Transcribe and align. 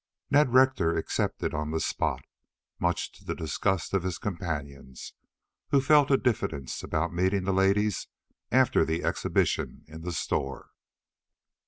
Ned 0.31 0.51
Rector 0.51 0.97
accepted 0.97 1.53
on 1.53 1.69
the 1.69 1.79
spot, 1.79 2.23
much 2.79 3.11
to 3.11 3.23
the 3.23 3.35
disgust 3.35 3.93
of 3.93 4.01
his 4.01 4.17
companions, 4.17 5.13
who 5.69 5.79
felt 5.79 6.09
a 6.09 6.17
diffidence 6.17 6.81
about 6.81 7.13
meeting 7.13 7.43
the 7.43 7.53
ladies 7.53 8.07
after 8.51 8.83
the 8.83 9.03
exhibition 9.03 9.83
in 9.87 10.01
the 10.01 10.11
store. 10.11 10.71